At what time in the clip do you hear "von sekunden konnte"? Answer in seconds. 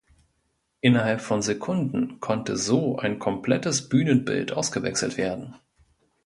1.21-2.57